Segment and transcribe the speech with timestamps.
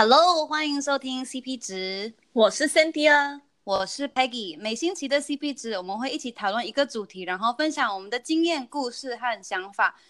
[0.00, 4.56] Hello，欢迎收听 CP 值，我是 Cynthia，我是 Peggy。
[4.56, 10.00] 每星期的 CP 值，我们会一起讨论一个主题，然后分享我们的经验、故事和想法。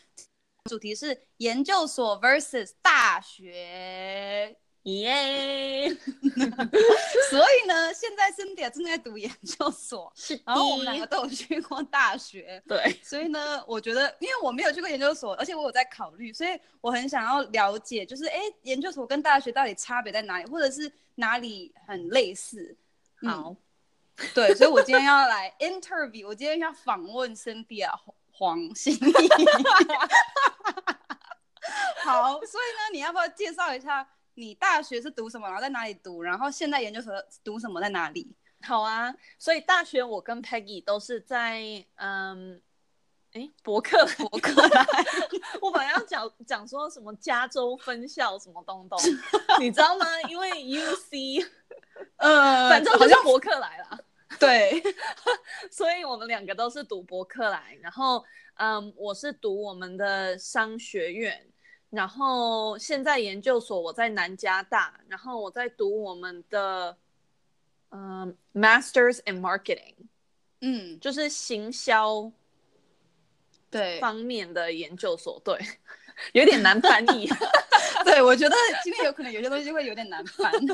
[0.66, 4.59] 主题是研究所 versus 大学。
[4.84, 5.88] 耶！
[7.30, 12.98] 所以呢，现在 Cynthia 正在读研究所，是，然后我们两个都有去过大学， 对。
[13.02, 22.74] 所以呢，我觉得，因为我没有去过研究所，而且我有在考虑，所以我很想要了解，就是哎，研究所跟大学到底差别在哪里，或者是哪里很类似？
[23.27, 23.56] 好，嗯、
[24.34, 27.91] 对，所以我今天要来 interview，我今天要访问 Cynthia
[28.30, 28.98] 黄心怡。
[32.05, 34.08] 好，所以呢，你要不要介绍一下？
[34.38, 35.48] 你大学是读什么？
[35.48, 36.23] 然后在哪里读？
[36.23, 37.80] 然后现在研究所读什么？
[37.80, 38.33] 在哪里？
[38.62, 42.62] 好啊，所以大学我跟 Peggy 都是在嗯，
[43.33, 44.87] 哎，伯克莱，伯克莱。
[45.61, 48.97] 我本来要讲讲说什么加州分校什么东东，
[49.59, 50.06] 你知道吗？
[50.31, 51.44] 因为 UC，
[52.19, 53.98] 呃，反正好像伯克来了。
[54.39, 54.81] 对，
[55.69, 57.77] 所以我们两个都是读伯克来。
[57.81, 61.44] 然后，嗯，我是读我们的商学院。
[61.91, 66.97] 然后现在研究所我在南加大，然后我在读我们的
[67.91, 69.94] 嗯、呃、Masters in Marketing，
[70.61, 72.31] 嗯，就是行销
[73.70, 73.98] 对。
[74.00, 75.59] 方面的研究所，对，
[76.33, 77.28] 有点难翻译，
[78.05, 80.52] 对，我觉得今天有可能有些东西会有点难翻。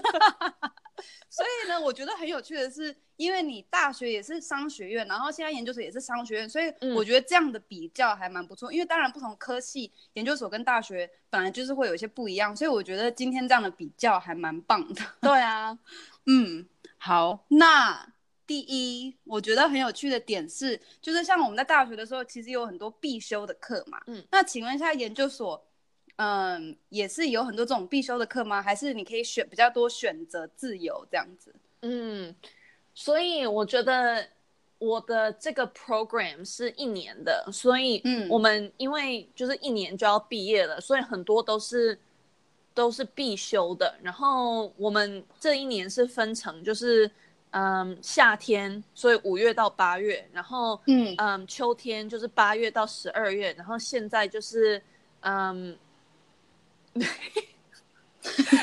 [1.28, 8.70] 所以呢，我觉得很有趣的是，因为你大学也是商学院，然后现在研究所也是商学院，所以我觉得这样的比较还蛮不错。
[8.70, 15.03] 嗯、因为当然不同科系研究所跟大学本来就是会有一些不一样，所以我觉得今天这样的比较还蛮棒的。
[15.20, 15.77] 对啊，
[16.27, 16.64] 嗯，
[16.97, 18.14] 好，那
[18.47, 24.01] 第一我觉得很有趣的点是，就是像我们在大学的时候，其实有很多必修的课嘛。
[24.06, 25.64] 嗯，那请问一下研究所。
[26.17, 28.62] 嗯，也是有很多这种必修的课吗？
[28.62, 31.52] 还是你可以选比较多选择自由这样子？
[31.83, 32.33] 嗯，
[32.95, 34.24] 所以我觉得
[34.79, 41.98] 我的这个 program 是一年的，所以嗯，我们因为就是一年就要毕业了，所以很多都是
[42.73, 43.98] 都是必修的。
[44.01, 47.11] 然后我们这一年是分成就是
[47.57, 54.83] 嗯夏天，所以五月到八月，然后嗯嗯秋天就是八月到十二月，然后现在就是
[55.20, 55.79] 嗯。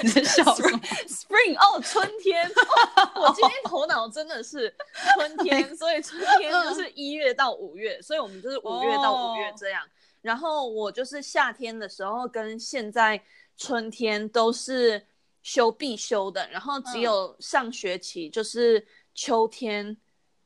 [0.03, 0.79] 你在笑什么？
[1.07, 2.47] Spring 哦，春天。
[2.47, 4.73] 哦、我今天头脑真的是
[5.13, 9.83] 春天，所以春天就是一月到五月，所以我们就是五月到五月这样。
[10.21, 13.21] 然后我就是夏天的时候跟现在
[13.55, 15.05] 春天都是
[15.43, 19.95] 修必修的，然后只有上学期就是秋天，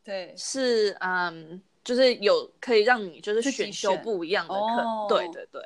[0.03, 5.61] 对，是嗯，就是有可以让你就是选修不一样的课，对对对。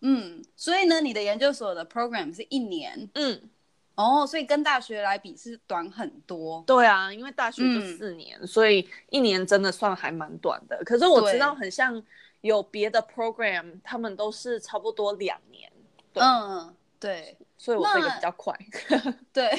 [0.00, 3.48] 嗯，所以呢，你的研究所的 program 是一年，嗯，
[3.94, 6.62] 哦，所以跟大学来比是短很多。
[6.66, 10.82] 对啊，因为大学就四年，嗯，所以一年真的算还蛮短的。
[10.84, 12.00] 可是我知道很像
[12.42, 15.72] 有别的 program，他们都是差不多两年。
[16.12, 18.54] 嗯，对，所以我这个比较快。
[19.32, 19.50] 对，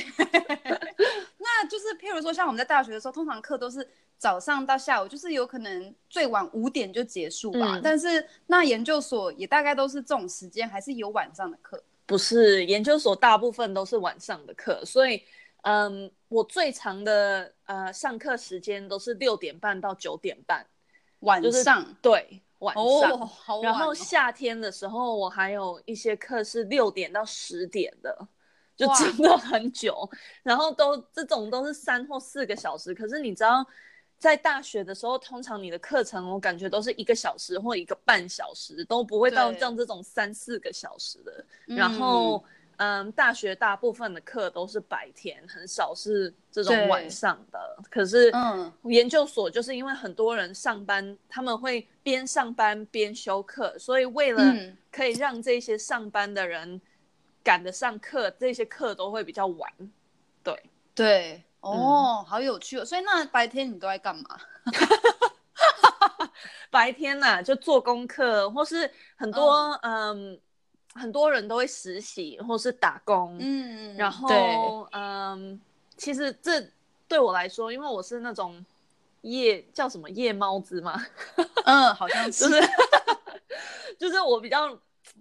[1.37, 3.87] 那就是譬如说，像我们在大学的时候，通常课都是。
[4.19, 7.75] 早上到下午，就是有可能最晚五点就结束吧。
[7.75, 11.79] 嗯、但是那研究所也大概都是这种时间，还是有晚上的课？
[12.07, 15.21] 不是，研究所大部分都是晚上的课，所以
[15.61, 20.65] 嗯，我最长的呃上课时间都是六点半到九点半，
[21.19, 22.83] 晚上、就是、对晚上。
[23.11, 28.27] 哦好晚哦、然后夏天的时候，我还有一些课是六点到十点的，
[28.75, 30.09] 就真的很久。
[30.43, 33.65] 然后都这种都是三或四个小时，可是你知道。
[34.19, 41.45] 在大学的时候，通常你的课程我感觉都是一个小时或一个半小时，都不会到像这种三四个小时的。
[41.67, 42.49] 然后，嗯，
[43.15, 47.77] 大学大部分的课都是白天，很少是这种晚上的。
[47.89, 54.43] 可是，嗯，研究所就是因为很多人上班，他们会边上班边修课，所以为了
[54.91, 56.79] 可以让这些上班的人
[57.43, 59.71] 赶得上课，这些课都会比较晚。
[60.43, 60.63] 对，
[60.93, 61.43] 对。
[61.59, 62.85] 哦，好有趣哦！
[62.85, 64.39] 所以那白天你都在干嘛？
[66.69, 70.39] 白天呢、啊，就做功课，或是很多嗯，嗯，
[70.97, 74.27] 很多人都会实习或是打工，嗯，然后
[74.91, 75.59] 嗯，
[75.95, 76.61] 其实这
[77.07, 78.65] 对我来说，因为我是那种
[79.21, 81.01] 夜叫什么夜猫子嘛，
[81.65, 82.61] 嗯， 好像是，就是，
[83.99, 84.77] 就是我比较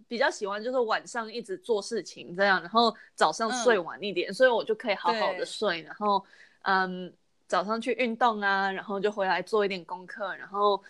[0.08, 6.25] 比较喜欢就是晚上一直做事情这样，然后早上睡晚一点，嗯、所以我就可以好好的睡，然后
[6.62, 7.12] 嗯
[7.46, 10.82] 早上去运动啊，然后就回来做一点功课，然后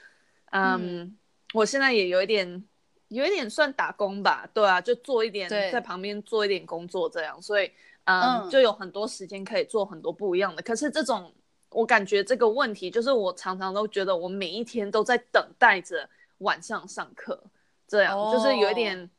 [0.50, 1.19] 嗯，嗯。
[1.55, 2.62] 我现在也有一点
[3.08, 7.70] 有一点算打工吧，对啊，就做一点在旁边做一点工作这样，所以
[8.05, 10.62] 嗯，嗯，就有很多时间可以做很多不一样的。
[10.62, 11.32] 可是这种，
[11.70, 16.08] 我感觉这个问题就是我常常都觉得我每一天都在等待着
[16.38, 17.43] 晚上上课，
[17.87, 19.11] 这样、哦、就是有一点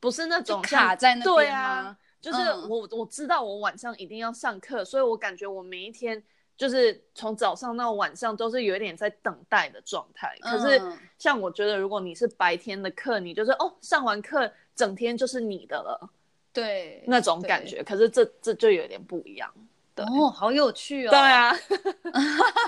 [0.00, 2.38] 不是那种卡在那对啊，就是
[2.68, 6.22] 我、嗯、我知道我晚上一定要上课，所以我感觉我每一天。
[6.56, 10.36] 就是从早上到晚上都是有一点在等待的状态。
[10.40, 10.80] 可是
[11.18, 16.10] 像我觉得，如果你是白天的课，你就是哦，上完课整天就是你的了，
[16.52, 17.82] 对，那种感觉。
[17.82, 19.52] 可是这这就有点不一样。
[19.96, 21.10] 哦，好有趣哦。
[21.10, 21.56] 对啊。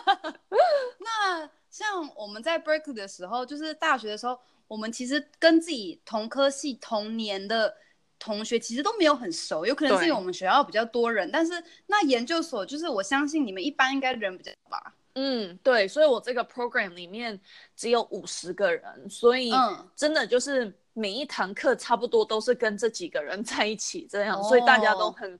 [0.99, 4.39] 那像我们在 Berkeley 的时候，就是大学的时候，
[4.69, 7.77] 我们其实跟自己同科系同年的。
[8.19, 11.53] 同学其实都没有很熟，有可能是因为我们学校比较多人，但是
[11.87, 14.95] 那研究所就是我相信你们一般应该人比较多吧。
[15.15, 17.39] 嗯，对，所以我这个 program 里面
[17.75, 19.53] 只有五十个人，所以
[19.95, 25.39] 真的就是每一堂课差不多都是跟这几个人 在一起这样，哦、所以大家都很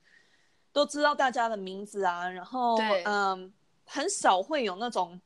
[0.73, 3.53] 都知道大家的名字啊，然后嗯，
[3.85, 5.21] 很少会有那种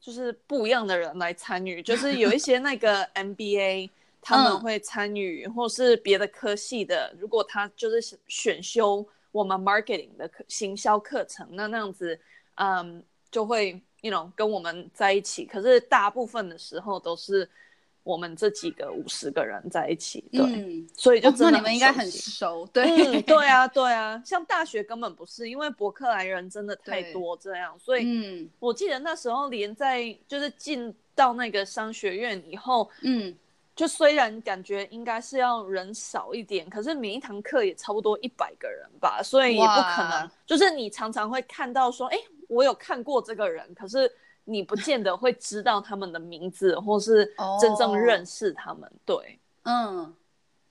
[0.00, 3.90] 就是不一样的人来参与，就是有一些那个 MBA。
[4.22, 7.14] 他们会参与，或是别的科系的。
[7.18, 12.18] 如果他就是选修我们 marketing 的课行销课程，那那样子，
[12.56, 15.44] 嗯，就会，you know，跟我们在一起。
[15.46, 17.48] 可是大部分的时候都是
[18.02, 20.40] 我们这几个五十个人在一起，对。
[20.42, 24.20] 嗯、所以就真的、哦、你们应该很熟， 对、嗯，对啊， 对啊。
[24.24, 27.78] 像大学根本不是，因为伯克莱人真的太多，这样。
[27.78, 33.34] 所以，嗯，我记得那时候连在就是进到那个商学院以后，嗯。
[33.76, 40.30] 就虽然感觉应该是要人少一点，可是每一堂课也差不多一百个人吧，所以也不可能。
[40.44, 42.18] 就是你常常会看到说，哎，
[42.48, 44.12] 我有看过这个人，可是
[44.44, 47.24] 你不见得会知道他们的名字，或是
[47.58, 48.82] 真正认识他们。
[48.82, 49.00] Oh.
[49.06, 50.14] 对，嗯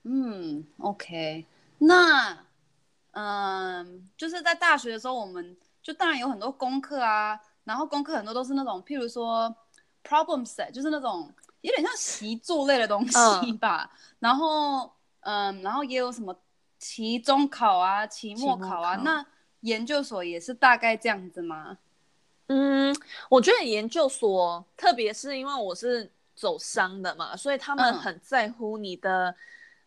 [0.04, 1.44] 嗯，OK，
[1.78, 2.38] 那
[3.12, 9.52] 嗯，就是在大学的时候，我们就当然有很多功课啊，然后功课很多都是那种，譬如说
[10.04, 11.28] problem set，就是那种。
[11.62, 14.90] 有点像习作类的东西吧，嗯、然后
[15.20, 16.34] 嗯，然后也有什么
[16.78, 18.96] 期中考啊、期末考啊。
[18.96, 19.24] 考那
[19.60, 21.78] 研究所也是大概这样子吗？
[22.46, 22.96] 嗯，
[23.28, 29.34] 我觉得研究所，特别是因为我是走商的嘛，所以他们很在乎你的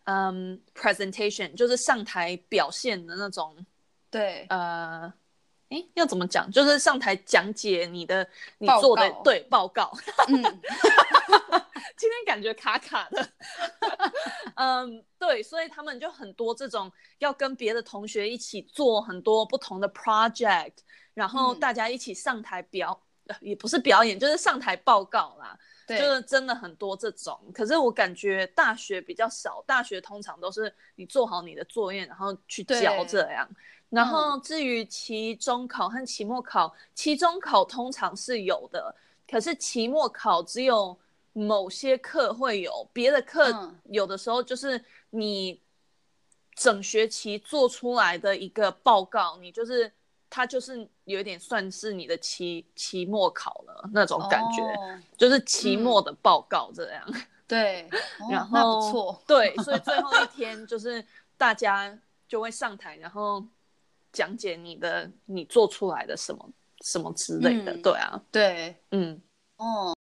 [0.03, 3.65] 嗯，嗯 presentation，就是上台表现的那种。
[4.09, 5.11] 对，呃。
[5.73, 6.49] 哎，要怎么讲？
[6.51, 8.27] 就是上台讲解你的
[8.59, 9.91] 你做的报告对报告。
[10.27, 10.35] 嗯，
[11.97, 13.27] 今天感觉卡卡的。
[14.55, 20.73] 嗯，对，所以他们就很多这种要跟别的同学一起做很多不同的 project，
[21.15, 25.57] 然后大家一起上台表，嗯、也不是表演，就是上台报告啦。
[25.85, 27.39] 对，就是真的很多这种。
[27.53, 33.47] 可是我感觉大学比较少，大学通常都是你做好你的作业，然后去交这样。
[33.89, 38.95] 然后至于期中考和期末考，期中考通常是有的，
[39.29, 40.97] 可是期末考只有
[41.31, 45.61] 某些课会有，别的课有的时候就是你
[46.55, 49.91] 整学期做出来的一个报告，你就是
[50.33, 57.03] 它就是有点算是你的期期末考了那种感觉，哦、就是期末的报告这样。
[57.07, 57.87] 嗯、 对，
[58.31, 61.05] 然后、哦、不错，对，所以最后一天就是
[61.37, 61.95] 大家
[62.27, 63.45] 就会上台，然后。
[64.15, 66.47] 讲解你的你做出来的什么
[66.81, 69.19] 什么之类的，嗯、对啊，对，嗯，
[69.57, 69.97] 哦，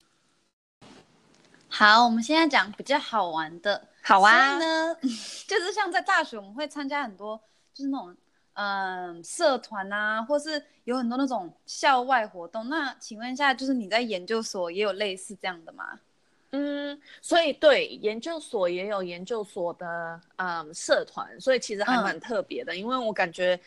[1.67, 4.95] 好，我们现在讲比较好玩的，好啊，呢，
[5.49, 7.41] 就是像在大学，我们会参加很多，
[7.73, 8.15] 就是那种
[8.55, 12.69] 嗯、呃、社团啊，或是有很多那种校外活动。
[12.69, 15.99] 那请问一下，就是你在研究所也有类似这样的吗？
[16.51, 23.59] 嗯，所以对研究所也有研究所的嗯社团，所以其实还蛮特别的，嗯、因为我感觉。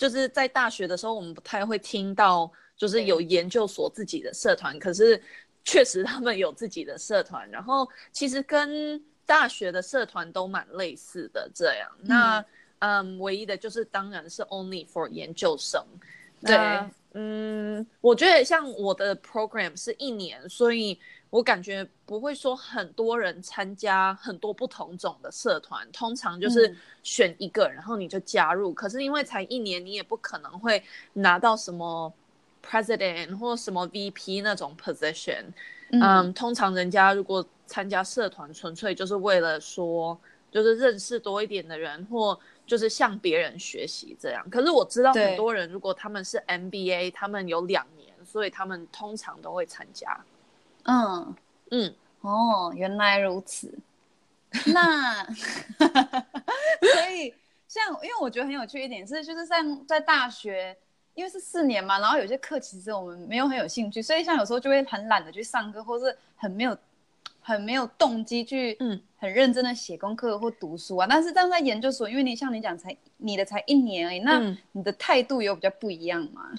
[0.00, 4.78] 就是在大学的时候，我们不太会听到，就是有研究所自己的社团。
[4.78, 5.22] 可是，
[5.62, 11.50] 确实他们有自己的社团，然后其实跟大学的社团都蛮类似的。
[11.54, 12.44] 这样，嗯那嗯，
[13.18, 15.84] 唯一的就是当然是 only for 研究生。
[16.42, 16.56] 对，
[17.12, 20.98] 嗯，我觉得像我的 program 是一年，所以。
[21.30, 28.72] 我感觉不会说很多人参加很多不同种的社团，通常就是选一个，然后你就加入。
[28.72, 30.82] 嗯、可是因为才一年，你也不可能会
[31.12, 32.12] 拿到什么
[32.68, 35.44] president 或什么 VP 那种 position。
[35.92, 40.18] 嗯，嗯，通常人家如果参加社团，纯粹就是为了说，
[40.50, 42.36] 就是认识多一点的人，或
[42.70, 44.48] 就是向别人学习这样。
[44.48, 50.16] 可是我知道很多人，如果他们是 MBA，他们有两年，所以他们通常都会参加。
[50.84, 51.34] 嗯
[51.72, 53.76] 嗯哦，原来如此。
[54.66, 55.24] 那
[56.94, 57.34] 所以
[57.66, 60.76] 像因为我觉得很有趣一点是，就是像在大学，
[61.14, 66.78] 因为是四年嘛，然后有些课其实我们没有很有兴趣，所以像有时候就会很懒得去上课，或是很没有
[67.50, 71.06] 很没有动机去嗯很认真的写功课或读书啊。
[71.08, 76.52] 但是这样在研究所，因为你像你讲才你的才一年而已，那你的态度有比较不一样吗？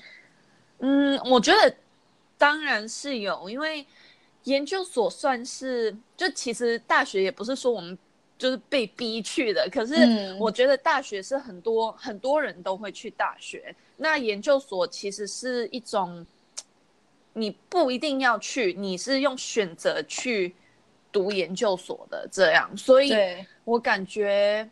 [0.80, 1.76] 嗯，我觉得
[2.38, 3.86] 当然是有，因为
[4.44, 7.98] 研究所算是就其实大学也不是说我们。
[8.42, 9.94] 就是被逼去的，可是
[10.40, 13.76] 我觉得大学是很多、嗯、很多人都会去大学。
[13.98, 16.26] 那研究所其实是一种，
[17.34, 20.56] 你不一定要去，你是用选择去
[21.12, 22.70] 读研究所的这样。
[22.78, 23.14] 所以，
[23.64, 24.70] 我感觉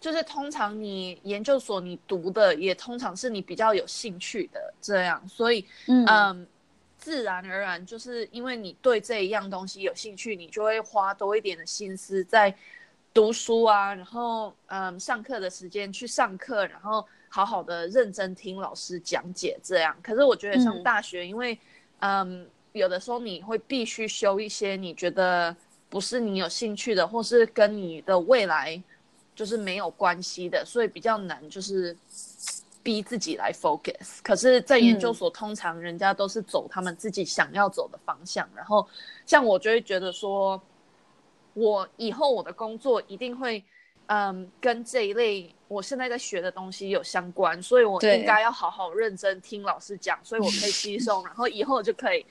[0.00, 5.22] 就是通常你研究所你读的也通常是你比较有兴趣的这样。
[5.28, 6.46] 所以，嗯，嗯，
[6.98, 12.54] 自然而然就是因为你对这一样东西有兴趣，你就会花多一点的心思在。
[13.14, 19.94] 读书啊，然后嗯，上课的时间去上课，然后好好的认真听老师讲解，这样。
[20.02, 21.58] 可是我觉得上大学，嗯、因为
[21.98, 25.54] 嗯，有的时候你会必须修一些你觉得
[25.88, 28.82] 不是你有兴趣的，或是跟你的未来
[29.34, 31.96] 就是没有关系的，所以比较难，就是
[32.82, 34.18] 逼自己来 focus。
[34.22, 38.88] 可是，在研究所，通常人家都是走他们自己想要走的方向，嗯、然后
[39.24, 40.60] 像我就会觉得说。
[41.54, 43.62] 我以后我的工作一定会，
[44.06, 52.24] 嗯，跟这一类我现在在学的东西有相关，所以我应该要好好认真听老师讲，所以我可以吸收， 然后以后就可以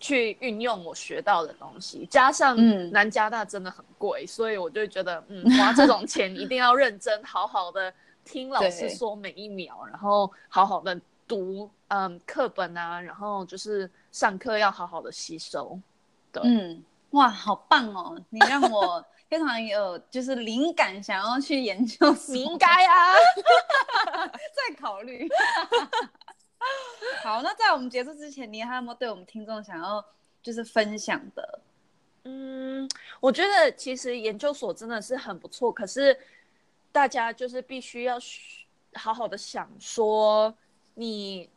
[0.00, 2.06] 去运用我学到的东西。
[2.10, 2.56] 加上
[2.90, 7.92] 南加大真的很贵，所以我就觉得，嗯，花这种钱一定要认真好好的
[8.24, 15.78] 听老师说每一秒，然后好好的读，嗯，课本啊，然后就是上课要好好的吸收，
[16.32, 16.42] 对。
[16.44, 18.20] 嗯哇，好棒哦！
[18.28, 22.12] 你让我非常有就是灵感，想要去研究。
[22.26, 23.14] 你应该啊，
[24.26, 25.28] 再考虑。
[27.22, 30.04] 好，那在我们结束之前，你还有没有对我们听众想要
[30.42, 31.60] 就是分享的？
[32.24, 32.88] 嗯，
[33.20, 36.18] 我觉得其实研究所真的是很不错，可是
[36.90, 38.18] 大家就是必须要
[38.94, 40.54] 好好的想说，
[40.94, 41.48] 你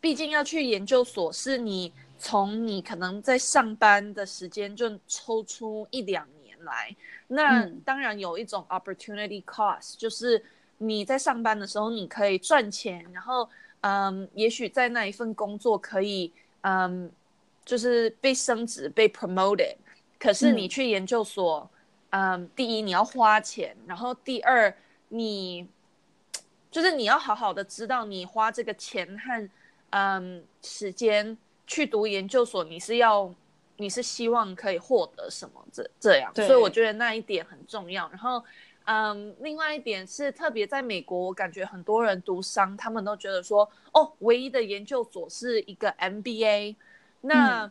[0.00, 1.92] 毕竟要去研究所，是你。
[2.22, 6.94] 从你可能在上班的时间就抽出一两年来，
[7.28, 10.44] 那当然有一种 opportunity cost，就是
[10.76, 13.48] 你在上班的时候你可以赚钱，然后
[13.80, 16.32] 嗯，也许在那一份工作可以
[16.62, 17.10] 嗯，
[17.64, 19.76] 就是被升职被 promoted，
[20.18, 21.68] 可是你去研究所，
[22.10, 24.74] 嗯，第一你要花钱，然后第二
[25.08, 25.66] 你
[26.70, 29.50] 就是你要好好的知道你花这个钱和
[29.90, 31.36] 嗯时间。
[31.72, 33.32] 去读研究所，你是要，
[33.76, 35.64] 你是希望可以获得什么？
[35.72, 38.08] 这这样，所以我觉得那一点很重要。
[38.08, 38.44] 然后，
[38.84, 46.76] 嗯，另外一点是特别在美国，我感觉很多人读商，他们都觉得说，哦，唯一的研究所是一个 MBA。
[47.20, 47.70] 那、嗯、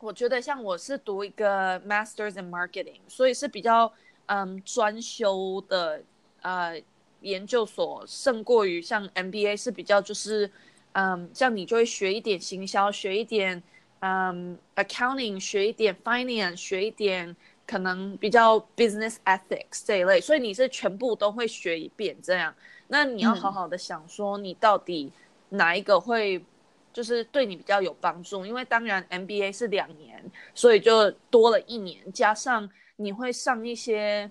[0.00, 3.92] 我觉得像我是读一个 Masters in Marketing，所以是比较
[4.26, 6.02] 嗯专修的
[6.40, 6.80] 呃
[7.20, 10.50] 研究所，胜过于像 MBA 是比较就是。
[10.94, 13.62] 嗯，像你就会学一点行销，学一点
[14.00, 17.34] 嗯 accounting，学一点 finance，学一点
[17.72, 22.54] 可能比较 business ethics 这一类，所以你是全部都会学一遍这样。
[22.88, 25.10] 那你要好好的想说，你到底
[25.48, 26.44] 哪一个会
[26.92, 28.44] 就是对你比较有帮助？
[28.44, 30.22] 因为当然 MBA 是两年，
[30.54, 34.30] 所以就多了一年，加上你会上一些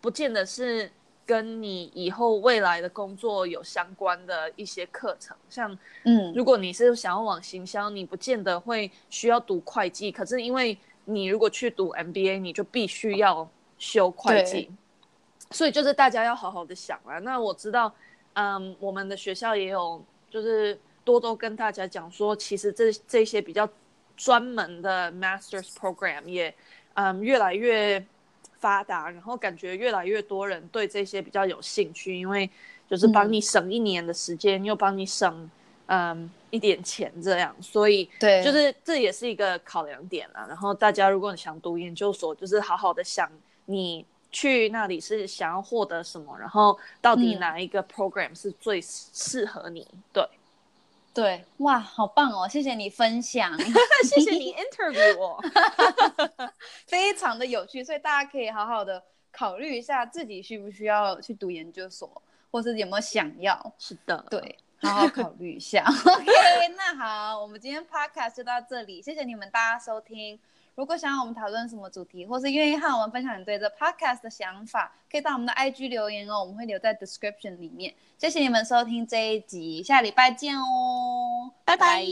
[0.00, 0.90] 不见得是。
[1.28, 13.48] 跟你以后未来的工作有相关的一些课程，像，嗯，如果你是想要往行销，你不见得会需要读会计，可是因为你如果去读 MBA，你就必须要
[13.78, 14.70] 修会计，
[15.50, 17.18] 所以就是大家要好好的想啊。
[17.18, 17.92] 那我知道，
[18.34, 23.68] 嗯，我们的学校也有，就是多多跟大家讲说，其实这这些比较
[24.16, 26.54] 专门的 Masters Program 也，
[26.94, 28.04] 嗯，越来越。
[28.60, 32.50] 发达，然后感觉越来越多人对这些比较有兴趣，因为
[32.90, 35.48] 就是帮你省一年的时间，嗯、又帮你省
[35.86, 40.46] 嗯一点钱，这样，所以对，就是这也是一个考量点啊。
[40.48, 43.30] 然后大家如果你想读研究所，就是好好的想
[43.66, 50.28] 你去那里是想要获得什么，然后到底哪一个 program 是最适合你，嗯、对。
[51.14, 52.48] 对，哇，好棒哦！
[52.48, 53.52] 谢谢你分享，
[54.06, 55.42] 谢谢你 interview 我，
[56.86, 59.02] 非常的有趣，所以大家可以好好的
[59.32, 63.72] 考虑一下自己需不需要去读研究所，或是有没有想要。
[63.78, 65.84] 是的，对，好好考虑一下。
[65.86, 66.24] OK，
[66.76, 70.38] 那好，我们今天 podcast 就到这里，谢谢你们大家收听。
[70.74, 77.92] 如果想要我们讨论什么主题，或是愿意和我们分享你对这 podcast 的想法，可以到我们的 IG 留言哦，我们会留在 description 里面。
[78.16, 82.04] 谢谢你们收听这一集，下礼拜见哦，拜拜。